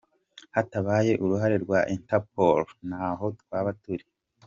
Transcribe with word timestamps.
Hatabaye 0.55 1.11
uruhare 1.23 1.55
rwa 1.63 1.79
Interpol 1.95 2.61
ntaho 2.89 3.25
twaba 3.41 3.71
turi. 3.83 4.05